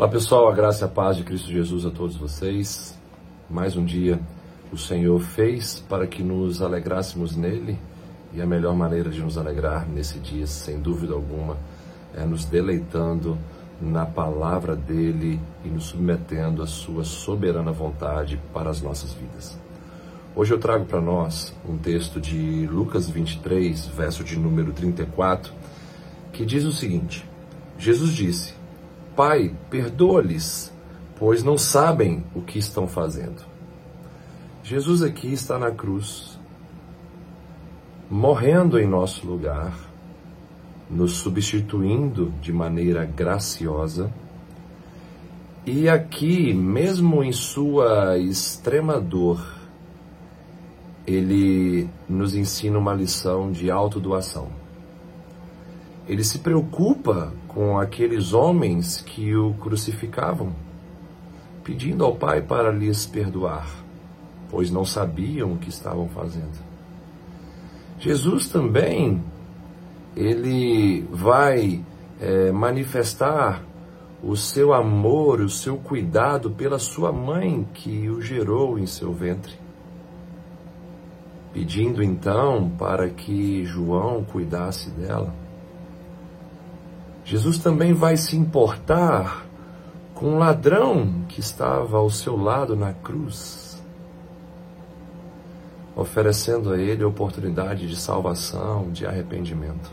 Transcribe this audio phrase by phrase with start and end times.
[0.00, 2.98] Olá pessoal, a graça e a paz de Cristo Jesus a todos vocês.
[3.50, 4.18] Mais um dia
[4.72, 7.78] o Senhor fez para que nos alegrássemos nele
[8.32, 11.58] e a melhor maneira de nos alegrar nesse dia, sem dúvida alguma,
[12.16, 13.36] é nos deleitando
[13.78, 19.58] na palavra dele e nos submetendo à sua soberana vontade para as nossas vidas.
[20.34, 25.52] Hoje eu trago para nós um texto de Lucas 23, verso de número 34,
[26.32, 27.22] que diz o seguinte:
[27.78, 28.59] Jesus disse:
[29.16, 30.72] Pai, perdoa-lhes,
[31.18, 33.44] pois não sabem o que estão fazendo.
[34.62, 36.38] Jesus aqui está na cruz,
[38.10, 39.72] morrendo em nosso lugar,
[40.88, 44.12] nos substituindo de maneira graciosa.
[45.66, 49.44] E aqui, mesmo em sua extrema dor,
[51.06, 54.48] ele nos ensina uma lição de autodoação.
[56.08, 60.52] Ele se preocupa com aqueles homens que o crucificavam,
[61.62, 63.68] pedindo ao Pai para lhes perdoar,
[64.48, 66.58] pois não sabiam o que estavam fazendo.
[67.98, 69.22] Jesus também,
[70.16, 71.84] ele vai
[72.20, 73.62] é, manifestar
[74.22, 79.54] o seu amor, o seu cuidado pela sua mãe que o gerou em seu ventre.
[81.52, 85.34] Pedindo então para que João cuidasse dela.
[87.24, 89.46] Jesus também vai se importar
[90.14, 93.82] com um ladrão que estava ao seu lado na cruz,
[95.96, 99.90] oferecendo a ele oportunidade de salvação, de arrependimento.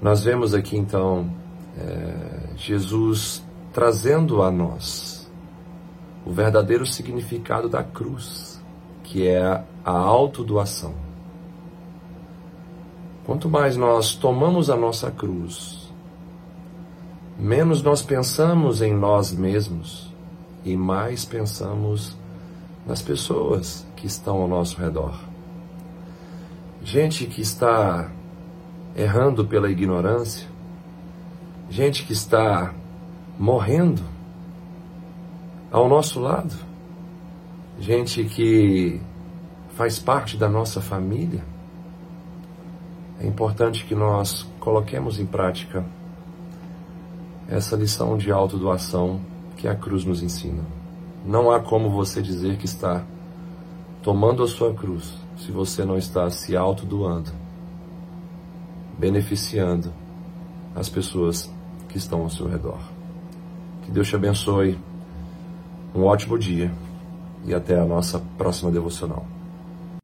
[0.00, 1.30] Nós vemos aqui então
[1.78, 5.30] é, Jesus trazendo a nós
[6.24, 8.60] o verdadeiro significado da cruz,
[9.02, 10.94] que é a autodoação.
[13.24, 15.90] Quanto mais nós tomamos a nossa cruz,
[17.38, 20.12] menos nós pensamos em nós mesmos
[20.62, 22.14] e mais pensamos
[22.86, 25.18] nas pessoas que estão ao nosso redor.
[26.82, 28.10] Gente que está
[28.94, 30.46] errando pela ignorância,
[31.70, 32.74] gente que está
[33.38, 34.02] morrendo
[35.72, 36.54] ao nosso lado,
[37.80, 39.00] gente que
[39.70, 41.53] faz parte da nossa família
[43.24, 45.82] é importante que nós coloquemos em prática
[47.48, 49.18] essa lição de autodoação
[49.56, 50.62] que a cruz nos ensina.
[51.24, 53.02] Não há como você dizer que está
[54.02, 57.30] tomando a sua cruz se você não está se autodoando,
[58.98, 59.90] beneficiando
[60.74, 61.50] as pessoas
[61.88, 62.78] que estão ao seu redor.
[63.84, 64.78] Que Deus te abençoe.
[65.94, 66.70] Um ótimo dia
[67.46, 69.33] e até a nossa próxima devocional.